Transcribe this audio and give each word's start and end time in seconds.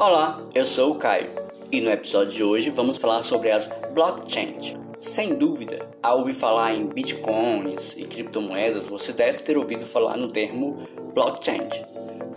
Olá, 0.00 0.40
eu 0.54 0.64
sou 0.64 0.92
o 0.92 0.94
Caio 0.94 1.28
e 1.72 1.80
no 1.80 1.90
episódio 1.90 2.32
de 2.32 2.44
hoje 2.44 2.70
vamos 2.70 2.98
falar 2.98 3.24
sobre 3.24 3.50
as 3.50 3.68
blockchains. 3.92 4.76
Sem 5.00 5.34
dúvida, 5.34 5.88
ao 6.00 6.18
ouvir 6.18 6.34
falar 6.34 6.72
em 6.72 6.86
bitcoins 6.86 7.96
e 7.96 8.04
criptomoedas, 8.04 8.86
você 8.86 9.12
deve 9.12 9.42
ter 9.42 9.58
ouvido 9.58 9.84
falar 9.84 10.16
no 10.16 10.28
termo 10.28 10.86
blockchain. 11.12 11.68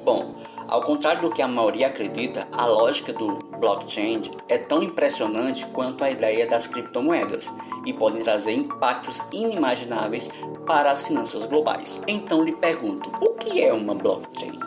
Bom, 0.03 0.33
ao 0.67 0.81
contrário 0.81 1.21
do 1.21 1.29
que 1.29 1.39
a 1.39 1.47
maioria 1.47 1.85
acredita, 1.85 2.47
a 2.51 2.65
lógica 2.65 3.13
do 3.13 3.37
blockchain 3.59 4.23
é 4.49 4.57
tão 4.57 4.81
impressionante 4.81 5.63
quanto 5.67 6.03
a 6.03 6.09
ideia 6.09 6.47
das 6.47 6.65
criptomoedas 6.65 7.53
e 7.85 7.93
podem 7.93 8.23
trazer 8.23 8.53
impactos 8.53 9.21
inimagináveis 9.31 10.27
para 10.65 10.89
as 10.89 11.03
finanças 11.03 11.45
globais. 11.45 11.99
Então 12.07 12.43
lhe 12.43 12.55
pergunto, 12.55 13.11
o 13.21 13.35
que 13.35 13.61
é 13.61 13.71
uma 13.71 13.93
blockchain? 13.93 14.57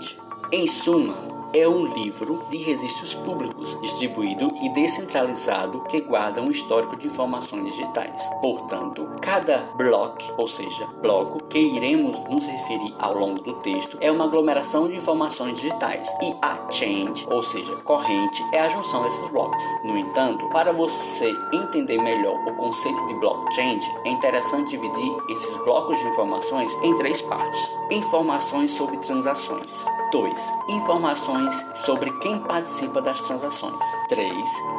Em 0.53 0.69
suma, 0.69 1.34
é 1.55 1.69
um 1.69 1.87
livro 1.87 2.43
de 2.51 2.57
registros 2.57 3.15
públicos, 3.15 3.79
distribuído 3.81 4.51
e 4.61 4.69
descentralizado 4.71 5.83
que 5.83 6.01
guarda 6.01 6.43
um 6.43 6.51
histórico 6.51 6.99
de 6.99 7.07
informações 7.07 7.73
digitais. 7.73 8.29
Portanto, 8.41 9.09
cada 9.23 9.59
bloco, 9.77 10.21
ou 10.37 10.49
seja, 10.49 10.85
bloco 11.01 11.45
que 11.45 11.59
iremos 11.59 12.19
nos 12.29 12.45
referir 12.47 12.93
ao 12.99 13.17
longo 13.17 13.41
do 13.41 13.55
texto, 13.55 13.97
é 14.01 14.11
uma 14.11 14.25
aglomeração 14.25 14.89
de 14.89 14.97
informações 14.97 15.55
digitais 15.55 16.13
e 16.21 16.35
a 16.43 16.59
change, 16.73 17.25
ou 17.31 17.43
seja, 17.43 17.77
corrente, 17.77 18.45
é 18.53 18.59
a 18.59 18.69
junção 18.69 19.05
desses 19.05 19.29
blocos. 19.29 19.63
No 19.85 19.97
entanto, 19.97 20.49
para 20.49 20.73
você 20.73 21.33
entender 21.53 22.03
melhor 22.03 22.37
o 22.49 22.57
conceito 22.57 23.07
de 23.07 23.15
blockchain, 23.15 23.79
é 24.05 24.09
interessante 24.09 24.71
dividir 24.71 25.13
esses 25.31 25.55
blocos 25.59 25.97
de 25.99 26.09
informações 26.09 26.77
em 26.83 26.97
três 26.97 27.23
partes: 27.23 27.73
informações 27.91 28.73
sobre 28.73 28.97
transações, 28.97 29.85
2. 30.11 30.53
Informações 30.69 31.44
informações 31.45 31.67
sobre 31.75 32.11
quem 32.19 32.39
participa 32.41 33.01
das 33.01 33.21
transações. 33.21 33.85
3. 34.09 34.33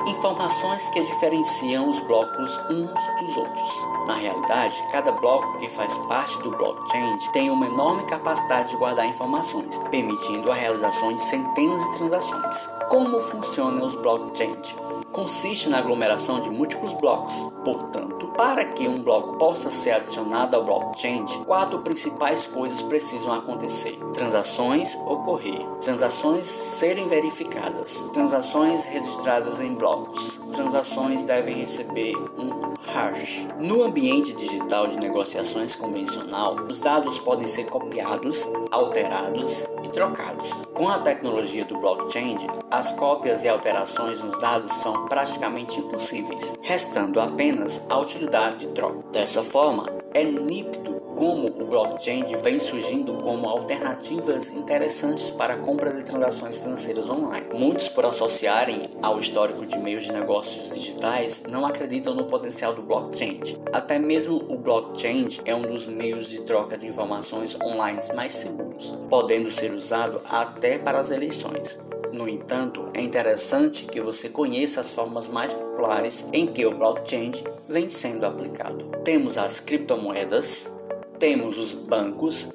Informações 0.08 0.90
que 0.90 1.04
diferenciam 1.04 1.90
os 1.90 2.00
blocos 2.02 2.60
uns 2.70 3.20
dos 3.20 3.38
outros. 3.38 3.70
Na 4.08 4.16
realidade, 4.16 4.84
cada 4.92 5.12
bloco 5.12 5.58
que 5.58 5.70
faz 5.70 5.96
parte 6.08 6.38
do 6.40 6.52
blockchain 6.52 7.18
tem 7.34 7.50
uma 7.50 7.66
enorme 7.66 8.04
capacidade 8.06 8.70
de 8.70 8.78
guardar 8.78 9.08
informações, 9.08 9.78
permitindo 9.90 10.52
a 10.52 10.56
realização 10.56 11.14
de 11.14 11.22
centenas 11.22 11.84
de 11.86 11.98
transações. 11.98 12.70
Como 12.90 13.20
funcionam 13.20 13.88
os 13.88 13.96
blockchains? 13.96 14.85
Consiste 15.16 15.70
na 15.70 15.78
aglomeração 15.78 16.42
de 16.42 16.50
múltiplos 16.50 16.94
blocos. 16.94 17.34
Portanto, 17.64 18.28
para 18.38 18.66
que 18.66 18.86
um 18.86 18.96
bloco 18.96 19.38
possa 19.38 19.72
ser 19.72 19.92
adicionado 19.92 20.58
ao 20.58 20.66
blockchain, 20.66 21.24
quatro 21.46 21.80
principais 21.80 22.46
coisas 22.46 22.82
precisam 22.82 23.34
acontecer: 23.34 23.98
transações 24.14 24.94
ocorrer, 25.06 25.66
transações 25.80 26.46
serem 26.46 27.08
verificadas, 27.08 28.04
transações 28.12 28.84
registradas 28.84 29.62
em 29.62 29.74
blocos, 29.74 30.38
transações 30.52 31.24
devem 31.24 31.56
receber 31.56 32.14
um 32.38 32.55
hash. 32.96 33.46
No 33.60 33.84
ambiente 33.84 34.34
digital 34.34 34.88
de 34.88 34.98
negociações 34.98 35.76
convencional, 35.76 36.56
os 36.70 36.80
dados 36.80 37.20
podem 37.20 37.46
ser 37.46 37.66
copiados, 37.66 38.48
alterados 38.72 39.66
e 39.84 39.90
trocados. 39.90 40.50
Com 40.74 40.88
a 40.88 41.00
tecnologia 41.00 41.66
do 41.66 41.78
blockchain, 41.78 42.38
as 42.72 42.94
cópias 42.94 43.44
e 43.44 43.50
alterações 43.50 44.22
nos 44.22 44.40
dados 44.40 44.72
são 44.72 45.06
praticamente 45.06 45.78
impossíveis, 45.80 46.54
restando 46.62 47.20
apenas 47.20 47.82
a 47.90 48.00
utilidade 48.00 48.60
de 48.60 48.68
troca. 48.68 49.00
Dessa 49.12 49.44
forma, 49.44 49.90
é 50.14 50.24
nítido 50.24 50.95
como 51.16 51.48
o 51.48 51.66
blockchain 51.66 52.26
vem 52.44 52.60
surgindo 52.60 53.16
como 53.16 53.48
alternativas 53.48 54.50
interessantes 54.52 55.30
para 55.30 55.54
a 55.54 55.58
compra 55.58 55.94
de 55.94 56.04
transações 56.04 56.58
financeiras 56.58 57.10
online. 57.10 57.48
Muitos, 57.54 57.88
por 57.88 58.06
associarem 58.06 58.84
ao 59.02 59.18
histórico 59.20 59.66
de 59.66 59.78
meios 59.80 60.04
de 60.04 60.12
negócios 60.12 60.74
digitais, 60.74 61.44
não 61.50 61.66
acreditam 61.66 62.14
no 62.14 62.26
potencial 62.26 62.74
do 62.74 62.82
blockchain. 62.82 63.40
Até 63.72 63.98
mesmo 63.98 64.36
o 64.50 64.58
blockchain 64.58 65.30
é 65.46 65.56
um 65.56 65.62
dos 65.62 65.86
meios 65.86 66.28
de 66.28 66.42
troca 66.42 66.78
de 66.78 66.86
informações 66.86 67.56
online 67.62 68.02
mais 68.14 68.34
seguros, 68.34 68.96
podendo 69.10 69.50
ser 69.52 69.72
usado 69.72 70.22
até 70.30 70.78
para 70.78 71.00
as 71.00 71.12
eleições. 71.12 71.78
No 72.12 72.30
entanto, 72.30 72.88
é 72.94 73.02
interessante 73.02 73.86
que 73.86 74.00
você 74.00 74.30
conheça 74.30 74.80
as 74.80 74.94
formas 74.94 75.28
mais 75.28 75.52
populares 75.52 76.26
em 76.32 76.46
que 76.46 76.66
o 76.66 76.72
blockchain 76.72 77.32
vem 77.68 77.90
sendo 77.90 78.26
aplicado. 78.26 78.86
Temos 79.04 79.38
as 79.38 79.60
criptomoedas, 79.60 80.72
temos 81.20 81.58
os 81.58 81.74
bancos. 81.74 82.50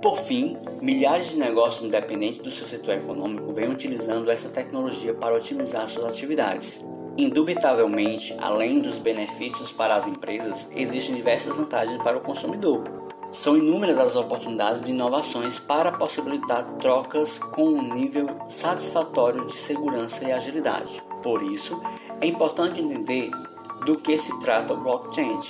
Por 0.00 0.18
fim, 0.18 0.56
milhares 0.80 1.30
de 1.30 1.36
negócios 1.36 1.86
independentes 1.86 2.38
do 2.38 2.50
seu 2.50 2.66
setor 2.66 2.94
econômico 2.94 3.52
vêm 3.52 3.70
utilizando 3.70 4.30
essa 4.30 4.48
tecnologia 4.48 5.14
para 5.14 5.34
otimizar 5.34 5.88
suas 5.88 6.04
atividades. 6.04 6.80
Indubitavelmente, 7.18 8.36
além 8.38 8.80
dos 8.80 8.98
benefícios 8.98 9.72
para 9.72 9.96
as 9.96 10.06
empresas, 10.06 10.68
existem 10.70 11.14
diversas 11.14 11.56
vantagens 11.56 12.00
para 12.02 12.18
o 12.18 12.20
consumidor. 12.20 12.84
São 13.32 13.56
inúmeras 13.56 13.98
as 13.98 14.16
oportunidades 14.16 14.82
de 14.82 14.92
inovações 14.92 15.58
para 15.58 15.90
possibilitar 15.92 16.64
trocas 16.78 17.38
com 17.38 17.64
um 17.64 17.94
nível 17.94 18.28
satisfatório 18.46 19.46
de 19.46 19.54
segurança 19.54 20.24
e 20.24 20.32
agilidade. 20.32 21.02
Por 21.22 21.42
isso, 21.42 21.80
é 22.20 22.26
importante 22.26 22.80
entender 22.80 23.30
do 23.84 23.96
que 23.98 24.18
se 24.18 24.38
trata 24.40 24.74
o 24.74 24.76
blockchain 24.76 25.40